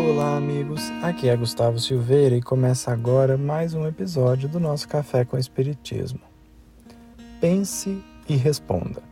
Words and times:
Olá, 0.00 0.38
amigos. 0.38 0.80
Aqui 1.02 1.28
é 1.28 1.36
Gustavo 1.36 1.78
Silveira 1.78 2.34
e 2.34 2.40
começa 2.40 2.90
agora 2.90 3.36
mais 3.36 3.74
um 3.74 3.86
episódio 3.86 4.48
do 4.48 4.58
nosso 4.58 4.88
Café 4.88 5.26
com 5.26 5.36
Espiritismo. 5.36 6.20
Pense 7.38 8.02
e 8.26 8.34
responda: 8.34 9.02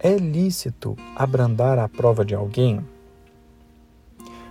É 0.00 0.16
lícito 0.16 0.96
abrandar 1.14 1.78
a 1.78 1.88
prova 1.88 2.24
de 2.24 2.34
alguém? 2.34 2.84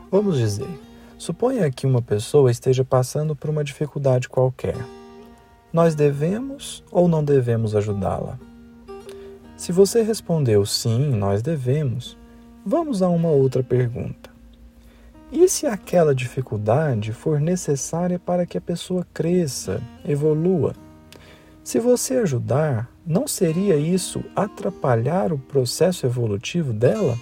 Vamos 0.10 0.38
dizer, 0.38 0.70
suponha 1.18 1.70
que 1.70 1.86
uma 1.86 2.02
pessoa 2.02 2.50
esteja 2.50 2.86
passando 2.86 3.36
por 3.36 3.50
uma 3.50 3.64
dificuldade 3.64 4.30
qualquer. 4.30 4.78
Nós 5.74 5.94
devemos 5.94 6.86
ou 6.90 7.10
não 7.10 7.22
devemos 7.22 7.76
ajudá-la? 7.76 8.40
Se 9.58 9.74
você 9.74 10.04
respondeu 10.04 10.66
sim, 10.66 11.10
nós 11.10 11.42
devemos, 11.42 12.18
vamos 12.66 13.02
a 13.02 13.10
uma 13.10 13.30
outra 13.30 13.62
pergunta. 13.62 14.29
E 15.32 15.48
se 15.48 15.68
aquela 15.68 16.16
dificuldade 16.16 17.14
for 17.14 17.40
necessária 17.40 18.18
para 18.18 18.48
que 18.48 18.58
a 18.58 18.62
pessoa 18.62 19.06
cresça, 19.14 19.80
evolua? 20.04 20.74
Se 21.64 21.80
você 21.80 22.16
ajudar, 22.16 22.90
não 23.06 23.28
seria 23.28 23.76
isso 23.76 24.24
atrapalhar 24.36 25.32
o 25.32 25.38
processo 25.38 26.08
evolutivo 26.08 26.74
dela? 26.74 27.16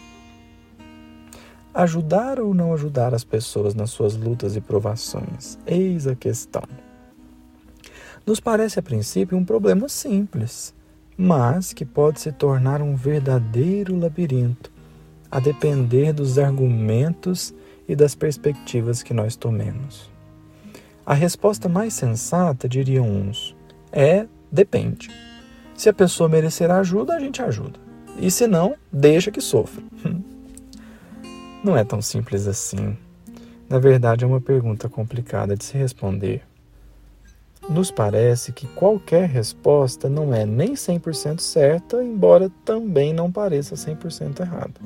Ajudar 1.73 2.39
ou 2.39 2.53
não 2.53 2.73
ajudar 2.73 3.13
as 3.13 3.25
pessoas 3.25 3.75
nas 3.75 3.89
suas 3.89 4.15
lutas 4.15 4.55
e 4.55 4.61
provações? 4.61 5.59
Eis 5.65 6.07
a 6.07 6.15
questão. 6.15 6.63
Nos 8.25 8.39
parece 8.39 8.79
a 8.79 8.83
princípio 8.83 9.37
um 9.37 9.43
problema 9.43 9.89
simples, 9.89 10.73
mas 11.17 11.73
que 11.73 11.83
pode 11.83 12.21
se 12.21 12.31
tornar 12.31 12.81
um 12.81 12.95
verdadeiro 12.95 13.99
labirinto, 13.99 14.71
a 15.29 15.41
depender 15.41 16.13
dos 16.13 16.39
argumentos 16.39 17.53
e 17.87 17.95
das 17.95 18.15
perspectivas 18.15 19.01
que 19.01 19.13
nós 19.13 19.35
tomemos. 19.35 20.09
A 21.05 21.13
resposta 21.13 21.69
mais 21.69 21.93
sensata, 21.93 22.67
diriam 22.67 23.05
uns, 23.05 23.55
é 23.91 24.27
depende. 24.51 25.09
Se 25.75 25.89
a 25.89 25.93
pessoa 25.93 26.27
merecer 26.27 26.69
ajuda, 26.69 27.15
a 27.15 27.19
gente 27.19 27.41
ajuda. 27.41 27.79
E 28.19 28.31
se 28.31 28.47
não, 28.47 28.75
deixa 28.91 29.31
que 29.31 29.41
sofra. 29.41 29.83
Não 31.63 31.75
é 31.75 31.83
tão 31.83 32.01
simples 32.01 32.47
assim. 32.47 32.95
Na 33.67 33.79
verdade, 33.79 34.23
é 34.23 34.27
uma 34.27 34.39
pergunta 34.39 34.87
complicada 34.87 35.55
de 35.55 35.65
se 35.65 35.77
responder. 35.77 36.43
Nos 37.67 37.91
parece 37.91 38.53
que 38.53 38.65
qualquer 38.67 39.27
resposta 39.27 40.07
não 40.07 40.33
é 40.33 40.45
nem 40.45 40.73
100% 40.73 41.41
certa, 41.41 42.01
embora 42.01 42.49
também 42.63 43.11
não 43.11 43.29
pareça 43.29 43.75
100% 43.75 44.39
errada. 44.39 44.79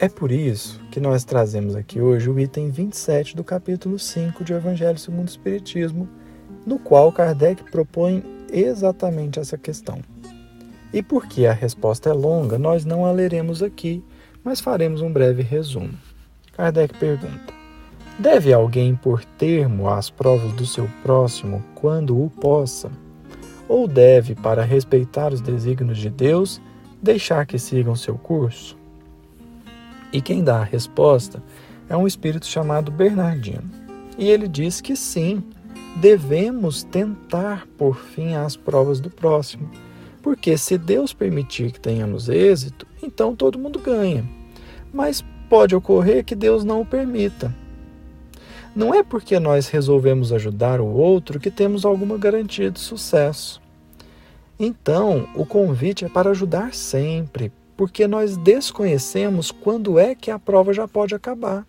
É 0.00 0.08
por 0.08 0.30
isso 0.30 0.80
que 0.92 1.00
nós 1.00 1.24
trazemos 1.24 1.74
aqui 1.74 2.00
hoje 2.00 2.30
o 2.30 2.38
item 2.38 2.70
27 2.70 3.34
do 3.34 3.42
capítulo 3.42 3.98
5 3.98 4.44
de 4.44 4.52
Evangelho 4.52 4.96
segundo 4.96 5.26
o 5.26 5.30
Espiritismo, 5.30 6.08
no 6.64 6.78
qual 6.78 7.10
Kardec 7.10 7.68
propõe 7.68 8.22
exatamente 8.48 9.40
essa 9.40 9.58
questão. 9.58 10.00
E 10.92 11.02
porque 11.02 11.46
a 11.46 11.52
resposta 11.52 12.10
é 12.10 12.12
longa, 12.12 12.56
nós 12.56 12.84
não 12.84 13.04
a 13.04 13.10
leremos 13.10 13.60
aqui, 13.60 14.04
mas 14.44 14.60
faremos 14.60 15.02
um 15.02 15.12
breve 15.12 15.42
resumo. 15.42 15.98
Kardec 16.52 16.96
pergunta: 16.96 17.52
Deve 18.20 18.52
alguém 18.52 18.94
pôr 18.94 19.24
termo 19.36 19.90
às 19.90 20.08
provas 20.08 20.52
do 20.52 20.64
seu 20.64 20.88
próximo 21.02 21.60
quando 21.74 22.22
o 22.22 22.30
possa? 22.30 22.88
Ou 23.68 23.88
deve, 23.88 24.36
para 24.36 24.62
respeitar 24.62 25.32
os 25.32 25.40
desígnios 25.40 25.98
de 25.98 26.08
Deus, 26.08 26.60
deixar 27.02 27.44
que 27.46 27.58
sigam 27.58 27.96
seu 27.96 28.16
curso? 28.16 28.77
E 30.12 30.20
quem 30.20 30.42
dá 30.42 30.60
a 30.60 30.64
resposta 30.64 31.42
é 31.88 31.96
um 31.96 32.06
espírito 32.06 32.46
chamado 32.46 32.90
Bernardino. 32.90 33.70
E 34.16 34.28
ele 34.28 34.48
diz 34.48 34.80
que 34.80 34.96
sim, 34.96 35.42
devemos 35.96 36.82
tentar 36.82 37.66
por 37.76 37.96
fim 37.96 38.34
às 38.34 38.56
provas 38.56 39.00
do 39.00 39.10
próximo. 39.10 39.70
Porque 40.22 40.58
se 40.58 40.76
Deus 40.76 41.12
permitir 41.12 41.72
que 41.72 41.80
tenhamos 41.80 42.28
êxito, 42.28 42.86
então 43.02 43.34
todo 43.34 43.58
mundo 43.58 43.78
ganha. 43.78 44.24
Mas 44.92 45.24
pode 45.48 45.74
ocorrer 45.74 46.24
que 46.24 46.34
Deus 46.34 46.64
não 46.64 46.80
o 46.80 46.86
permita. 46.86 47.54
Não 48.74 48.94
é 48.94 49.02
porque 49.02 49.40
nós 49.40 49.68
resolvemos 49.68 50.32
ajudar 50.32 50.80
o 50.80 50.86
outro 50.86 51.40
que 51.40 51.50
temos 51.50 51.84
alguma 51.84 52.18
garantia 52.18 52.70
de 52.70 52.78
sucesso. 52.78 53.60
Então, 54.58 55.28
o 55.34 55.46
convite 55.46 56.04
é 56.04 56.08
para 56.08 56.30
ajudar 56.30 56.74
sempre, 56.74 57.52
porque 57.78 58.08
nós 58.08 58.36
desconhecemos 58.36 59.52
quando 59.52 60.00
é 60.00 60.12
que 60.12 60.32
a 60.32 60.38
prova 60.38 60.72
já 60.72 60.88
pode 60.88 61.14
acabar. 61.14 61.64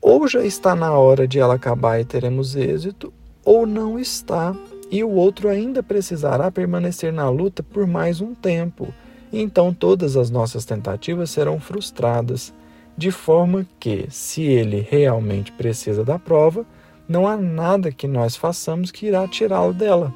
Ou 0.00 0.26
já 0.26 0.42
está 0.42 0.74
na 0.74 0.90
hora 0.92 1.28
de 1.28 1.38
ela 1.38 1.56
acabar 1.56 2.00
e 2.00 2.04
teremos 2.06 2.56
êxito, 2.56 3.12
ou 3.44 3.66
não 3.66 3.98
está, 3.98 4.56
e 4.90 5.04
o 5.04 5.10
outro 5.10 5.50
ainda 5.50 5.82
precisará 5.82 6.50
permanecer 6.50 7.12
na 7.12 7.28
luta 7.28 7.62
por 7.62 7.86
mais 7.86 8.22
um 8.22 8.34
tempo. 8.34 8.88
Então 9.30 9.74
todas 9.74 10.16
as 10.16 10.30
nossas 10.30 10.64
tentativas 10.64 11.30
serão 11.30 11.60
frustradas, 11.60 12.54
de 12.96 13.10
forma 13.10 13.66
que, 13.78 14.06
se 14.08 14.44
ele 14.44 14.80
realmente 14.80 15.52
precisa 15.52 16.02
da 16.02 16.18
prova, 16.18 16.64
não 17.06 17.26
há 17.26 17.36
nada 17.36 17.92
que 17.92 18.08
nós 18.08 18.34
façamos 18.34 18.90
que 18.90 19.08
irá 19.08 19.28
tirá-lo 19.28 19.74
dela. 19.74 20.10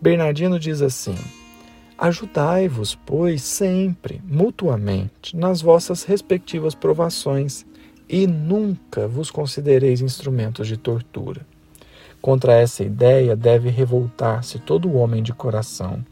Bernardino 0.00 0.58
diz 0.58 0.80
assim: 0.80 1.16
Ajudai-vos, 1.98 2.94
pois, 2.94 3.40
sempre, 3.42 4.20
mutuamente, 4.28 5.34
nas 5.34 5.62
vossas 5.62 6.04
respectivas 6.04 6.74
provações, 6.74 7.64
e 8.08 8.26
nunca 8.26 9.08
vos 9.08 9.30
considereis 9.30 10.00
instrumentos 10.00 10.68
de 10.68 10.76
tortura. 10.76 11.40
Contra 12.20 12.54
essa 12.54 12.84
ideia 12.84 13.34
deve 13.34 13.70
revoltar-se 13.70 14.58
todo 14.58 14.94
homem 14.94 15.22
de 15.22 15.32
coração, 15.32 16.04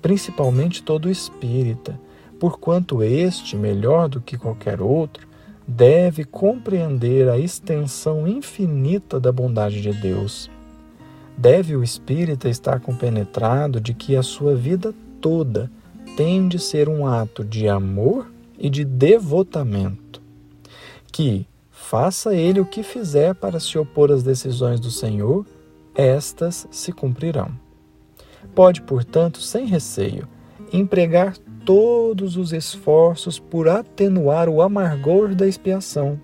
principalmente 0.00 0.82
todo 0.82 1.10
espírita, 1.10 1.98
porquanto 2.40 3.02
este, 3.02 3.56
melhor 3.56 4.08
do 4.08 4.20
que 4.20 4.38
qualquer 4.38 4.80
outro, 4.80 5.26
deve 5.68 6.24
compreender 6.24 7.28
a 7.28 7.38
extensão 7.38 8.26
infinita 8.26 9.18
da 9.18 9.32
bondade 9.32 9.80
de 9.82 9.92
Deus. 9.92 10.50
Deve 11.36 11.76
o 11.76 11.82
espírita 11.82 12.48
estar 12.48 12.80
compenetrado 12.80 13.80
de 13.80 13.92
que 13.92 14.16
a 14.16 14.22
sua 14.22 14.54
vida 14.54 14.94
toda 15.20 15.70
tem 16.16 16.48
de 16.48 16.58
ser 16.58 16.88
um 16.88 17.06
ato 17.06 17.44
de 17.44 17.68
amor 17.68 18.26
e 18.58 18.70
de 18.70 18.84
devotamento. 18.84 20.22
Que, 21.12 21.46
faça 21.70 22.34
ele 22.34 22.60
o 22.60 22.64
que 22.64 22.82
fizer 22.82 23.34
para 23.34 23.60
se 23.60 23.78
opor 23.78 24.10
às 24.10 24.22
decisões 24.22 24.80
do 24.80 24.90
Senhor, 24.90 25.46
estas 25.94 26.66
se 26.70 26.92
cumprirão. 26.92 27.50
Pode, 28.54 28.82
portanto, 28.82 29.40
sem 29.40 29.66
receio, 29.66 30.26
empregar 30.72 31.36
todos 31.64 32.36
os 32.36 32.52
esforços 32.52 33.38
por 33.38 33.68
atenuar 33.68 34.48
o 34.48 34.62
amargor 34.62 35.34
da 35.34 35.46
expiação, 35.46 36.20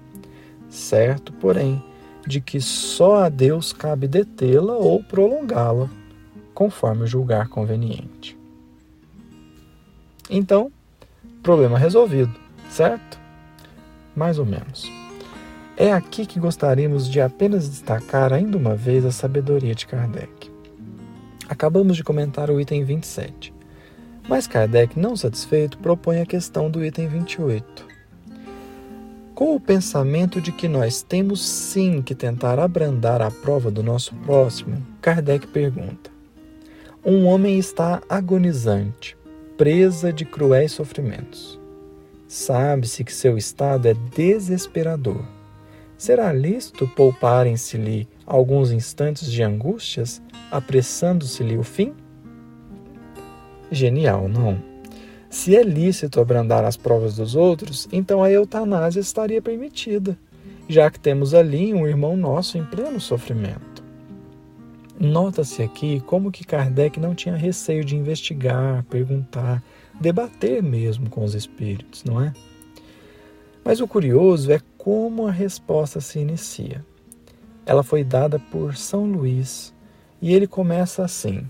certo, 0.69 1.33
porém, 1.35 1.83
de 2.27 2.41
que 2.41 2.61
só 2.61 3.25
a 3.25 3.29
Deus 3.29 3.73
cabe 3.73 4.07
detê-la 4.07 4.75
ou 4.75 5.03
prolongá-la, 5.03 5.91
conforme 6.55 7.07
julgar 7.07 7.49
conveniente. 7.49 8.42
Então, 10.35 10.73
problema 11.43 11.79
resolvido, 11.79 12.35
certo? 12.71 13.21
Mais 14.17 14.39
ou 14.39 14.47
menos. 14.47 14.91
É 15.77 15.93
aqui 15.93 16.25
que 16.25 16.41
gostaríamos 16.41 17.07
de 17.07 17.21
apenas 17.21 17.69
destacar 17.69 18.33
ainda 18.33 18.57
uma 18.57 18.75
vez 18.75 19.05
a 19.05 19.13
sabedoria 19.13 19.75
de 19.75 19.87
Kardec. 19.87 20.51
Acabamos 21.51 21.99
de 21.99 22.03
comentar 22.03 22.51
o 22.51 22.59
item 22.59 22.83
27, 22.83 23.53
mas 24.27 24.47
Kardec, 24.47 24.99
não 24.99 25.15
satisfeito, 25.15 25.77
propõe 25.77 26.23
a 26.23 26.27
questão 26.27 26.71
do 26.71 26.83
item 26.83 27.09
28. 27.09 27.87
Com 29.35 29.55
o 29.55 29.61
pensamento 29.61 30.41
de 30.41 30.51
que 30.51 30.67
nós 30.67 31.03
temos 31.03 31.47
sim 31.47 32.01
que 32.01 32.15
tentar 32.15 32.59
abrandar 32.59 33.21
a 33.21 33.31
prova 33.31 33.71
do 33.71 33.83
nosso 33.83 34.15
próximo, 34.15 34.83
Kardec 35.03 35.47
pergunta: 35.49 36.11
Um 37.05 37.27
homem 37.27 37.59
está 37.59 38.01
agonizante, 38.09 39.15
presa 39.57 40.13
de 40.13 40.25
cruéis 40.25 40.73
sofrimentos. 40.73 41.61
Sabe-se 42.27 43.05
que 43.05 43.13
seu 43.13 43.37
estado 43.37 43.87
é 43.87 43.95
desesperador. 44.15 45.23
Será 45.97 46.33
lícito 46.33 46.89
pouparem-se-lhe 46.89 48.09
alguns 48.27 48.73
instantes 48.73 49.31
de 49.31 49.43
angústias, 49.43 50.21
apressando-se-lhe 50.51 51.57
o 51.57 51.63
fim? 51.63 51.95
Genial, 53.71 54.29
não? 54.29 54.61
Se 55.31 55.57
é 55.57 55.63
lícito 55.63 56.21
abrandar 56.21 56.65
as 56.65 56.77
provas 56.77 57.17
dos 57.17 57.35
outros, 57.35 57.89
então 57.93 58.23
a 58.23 58.31
eutanásia 58.31 59.01
estaria 59.01 59.41
permitida, 59.41 60.19
já 60.69 60.91
que 60.91 61.01
temos 61.01 61.35
ali 61.35 61.73
um 61.73 61.87
irmão 61.87 62.17
nosso 62.17 62.59
em 62.59 62.65
pleno 62.65 63.01
sofrimento. 63.01 63.72
Nota-se 65.03 65.65
aqui 65.65 65.99
como 65.99 66.31
que 66.31 66.45
Kardec 66.45 67.01
não 67.01 67.13
tinha 67.13 67.35
receio 67.35 67.85
de 67.85 67.97
investigar, 67.97 68.85
perguntar, 68.85 69.61
debater 70.01 70.63
mesmo 70.63 71.11
com 71.11 71.25
os 71.25 71.35
espíritos, 71.35 72.05
não 72.05 72.23
é? 72.23 72.33
Mas 73.65 73.81
o 73.81 73.89
curioso 73.89 74.53
é 74.53 74.61
como 74.79 75.27
a 75.27 75.33
resposta 75.33 76.01
se 76.01 76.21
inicia. 76.21 76.87
Ela 77.67 77.83
foi 77.83 78.05
dada 78.05 78.39
por 78.39 78.77
São 78.77 79.05
Luís 79.05 79.75
e 80.21 80.33
ele 80.33 80.47
começa 80.47 81.05
assim: 81.05 81.49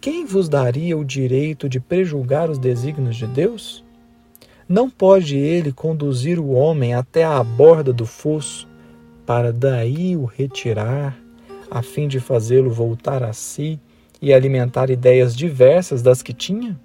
Quem 0.00 0.26
vos 0.26 0.48
daria 0.48 0.98
o 0.98 1.04
direito 1.04 1.68
de 1.68 1.78
prejulgar 1.78 2.50
os 2.50 2.58
desígnios 2.58 3.14
de 3.14 3.28
Deus? 3.28 3.84
Não 4.68 4.90
pode 4.90 5.36
ele 5.36 5.70
conduzir 5.70 6.40
o 6.40 6.50
homem 6.50 6.92
até 6.92 7.22
a 7.22 7.40
borda 7.40 7.92
do 7.92 8.04
fosso, 8.04 8.66
para 9.24 9.52
daí 9.52 10.16
o 10.16 10.24
retirar, 10.24 11.16
a 11.70 11.82
fim 11.82 12.08
de 12.08 12.20
fazê-lo 12.20 12.70
voltar 12.70 13.22
a 13.22 13.32
si 13.32 13.80
e 14.20 14.32
alimentar 14.32 14.90
ideias 14.90 15.36
diversas 15.36 16.02
das 16.02 16.22
que 16.22 16.32
tinha? 16.32 16.78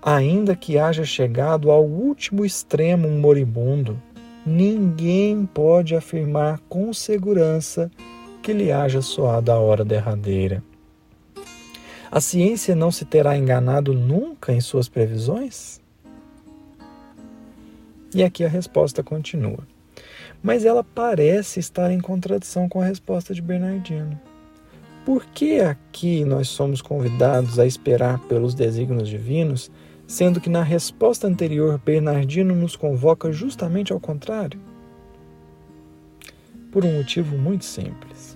Ainda 0.00 0.54
que 0.54 0.78
haja 0.78 1.04
chegado 1.04 1.70
ao 1.70 1.84
último 1.84 2.44
extremo 2.44 3.08
um 3.08 3.18
moribundo, 3.18 4.00
ninguém 4.46 5.44
pode 5.44 5.94
afirmar 5.94 6.60
com 6.68 6.92
segurança 6.92 7.90
que 8.42 8.52
lhe 8.52 8.72
haja 8.72 9.02
soado 9.02 9.52
a 9.52 9.58
hora 9.58 9.84
derradeira. 9.84 10.62
A 12.10 12.20
ciência 12.20 12.74
não 12.74 12.90
se 12.90 13.04
terá 13.04 13.36
enganado 13.36 13.92
nunca 13.92 14.52
em 14.52 14.60
suas 14.60 14.88
previsões? 14.88 15.80
E 18.14 18.24
aqui 18.24 18.42
a 18.42 18.48
resposta 18.48 19.02
continua. 19.02 19.58
Mas 20.48 20.64
ela 20.64 20.82
parece 20.82 21.60
estar 21.60 21.90
em 21.90 22.00
contradição 22.00 22.70
com 22.70 22.80
a 22.80 22.86
resposta 22.86 23.34
de 23.34 23.42
Bernardino. 23.42 24.18
Por 25.04 25.26
que 25.26 25.60
aqui 25.60 26.24
nós 26.24 26.48
somos 26.48 26.80
convidados 26.80 27.58
a 27.58 27.66
esperar 27.66 28.18
pelos 28.20 28.54
desígnios 28.54 29.10
divinos, 29.10 29.70
sendo 30.06 30.40
que 30.40 30.48
na 30.48 30.62
resposta 30.62 31.26
anterior 31.26 31.78
Bernardino 31.84 32.56
nos 32.56 32.74
convoca 32.76 33.30
justamente 33.30 33.92
ao 33.92 34.00
contrário? 34.00 34.58
Por 36.72 36.82
um 36.82 36.96
motivo 36.96 37.36
muito 37.36 37.66
simples. 37.66 38.34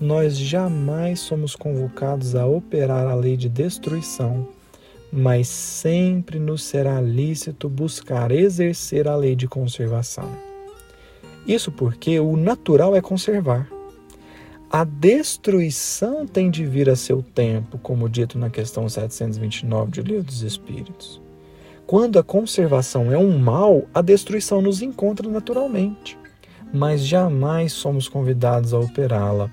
Nós 0.00 0.38
jamais 0.38 1.18
somos 1.18 1.56
convocados 1.56 2.36
a 2.36 2.46
operar 2.46 3.08
a 3.08 3.14
lei 3.16 3.36
de 3.36 3.48
destruição 3.48 4.46
mas 5.16 5.46
sempre 5.46 6.38
nos 6.38 6.62
será 6.62 7.00
lícito 7.00 7.68
buscar 7.68 8.30
exercer 8.30 9.08
a 9.08 9.14
lei 9.14 9.34
de 9.36 9.46
conservação. 9.46 10.53
Isso 11.46 11.70
porque 11.70 12.18
o 12.18 12.36
natural 12.36 12.96
é 12.96 13.00
conservar. 13.00 13.68
A 14.70 14.82
destruição 14.82 16.26
tem 16.26 16.50
de 16.50 16.66
vir 16.66 16.90
a 16.90 16.96
seu 16.96 17.22
tempo, 17.22 17.78
como 17.78 18.08
dito 18.08 18.38
na 18.38 18.50
questão 18.50 18.88
729 18.88 19.92
de 19.92 20.02
Livro 20.02 20.24
dos 20.24 20.42
Espíritos. 20.42 21.20
Quando 21.86 22.18
a 22.18 22.24
conservação 22.24 23.12
é 23.12 23.18
um 23.18 23.38
mal, 23.38 23.84
a 23.94 24.00
destruição 24.00 24.62
nos 24.62 24.82
encontra 24.82 25.28
naturalmente, 25.28 26.18
mas 26.72 27.06
jamais 27.06 27.72
somos 27.72 28.08
convidados 28.08 28.72
a 28.72 28.80
operá-la, 28.80 29.50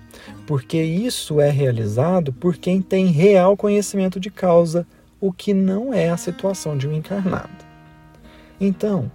porque 0.48 0.82
isso 0.82 1.40
é 1.40 1.52
realizado 1.52 2.34
por 2.34 2.56
quem 2.56 2.82
tem 2.82 3.08
real 3.08 3.56
conhecimento 3.58 4.20
de 4.20 4.32
causa 4.32 4.88
o 5.20 5.32
que 5.32 5.54
não 5.54 5.94
é 5.94 6.10
a 6.10 6.18
situação 6.18 6.76
de 6.76 6.88
um 6.88 6.94
encarnado. 6.94 7.64
Então, 8.60 9.12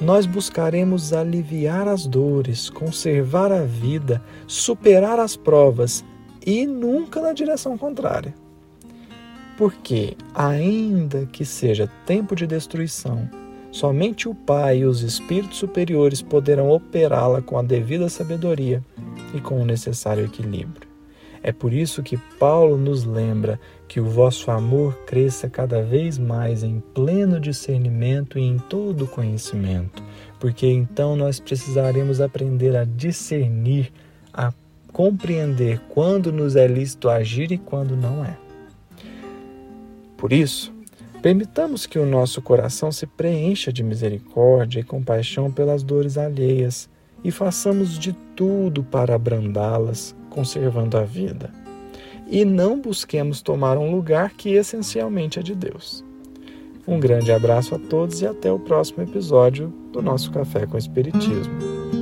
nós 0.00 0.24
buscaremos 0.24 1.12
aliviar 1.12 1.86
as 1.86 2.06
dores, 2.06 2.70
conservar 2.70 3.52
a 3.52 3.62
vida, 3.62 4.22
superar 4.46 5.18
as 5.20 5.36
provas 5.36 6.04
e 6.44 6.66
nunca 6.66 7.20
na 7.20 7.32
direção 7.32 7.76
contrária. 7.76 8.34
Porque, 9.58 10.16
ainda 10.34 11.26
que 11.26 11.44
seja 11.44 11.90
tempo 12.06 12.34
de 12.34 12.46
destruição, 12.46 13.28
somente 13.70 14.26
o 14.26 14.34
Pai 14.34 14.78
e 14.78 14.84
os 14.86 15.02
espíritos 15.02 15.58
superiores 15.58 16.22
poderão 16.22 16.70
operá-la 16.70 17.42
com 17.42 17.58
a 17.58 17.62
devida 17.62 18.08
sabedoria 18.08 18.82
e 19.34 19.40
com 19.40 19.60
o 19.60 19.66
necessário 19.66 20.24
equilíbrio. 20.24 20.89
É 21.42 21.52
por 21.52 21.72
isso 21.72 22.02
que 22.02 22.16
Paulo 22.38 22.76
nos 22.76 23.04
lembra 23.04 23.58
que 23.88 23.98
o 23.98 24.04
vosso 24.04 24.50
amor 24.50 24.94
cresça 25.06 25.48
cada 25.48 25.82
vez 25.82 26.18
mais 26.18 26.62
em 26.62 26.80
pleno 26.94 27.40
discernimento 27.40 28.38
e 28.38 28.42
em 28.42 28.58
todo 28.58 29.06
conhecimento, 29.06 30.02
porque 30.38 30.66
então 30.66 31.16
nós 31.16 31.40
precisaremos 31.40 32.20
aprender 32.20 32.76
a 32.76 32.84
discernir, 32.84 33.90
a 34.32 34.52
compreender 34.92 35.80
quando 35.88 36.30
nos 36.30 36.56
é 36.56 36.66
lícito 36.66 37.08
agir 37.08 37.50
e 37.52 37.58
quando 37.58 37.96
não 37.96 38.24
é. 38.24 38.36
Por 40.16 40.32
isso, 40.32 40.72
permitamos 41.22 41.86
que 41.86 41.98
o 41.98 42.04
nosso 42.04 42.42
coração 42.42 42.92
se 42.92 43.06
preencha 43.06 43.72
de 43.72 43.82
misericórdia 43.82 44.80
e 44.80 44.84
compaixão 44.84 45.50
pelas 45.50 45.82
dores 45.82 46.18
alheias 46.18 46.88
e 47.24 47.30
façamos 47.30 47.98
de 47.98 48.12
tudo 48.36 48.82
para 48.84 49.14
abrandá-las, 49.14 50.14
conservando 50.30 50.96
a 50.96 51.02
vida. 51.02 51.50
E 52.26 52.44
não 52.44 52.80
busquemos 52.80 53.42
tomar 53.42 53.76
um 53.76 53.90
lugar 53.90 54.30
que 54.30 54.50
essencialmente 54.50 55.38
é 55.38 55.42
de 55.42 55.54
Deus. 55.54 56.04
Um 56.86 56.98
grande 56.98 57.30
abraço 57.30 57.74
a 57.74 57.78
todos 57.78 58.22
e 58.22 58.26
até 58.26 58.50
o 58.50 58.58
próximo 58.58 59.02
episódio 59.02 59.72
do 59.92 60.00
nosso 60.00 60.30
Café 60.30 60.66
com 60.66 60.78
Espiritismo. 60.78 61.99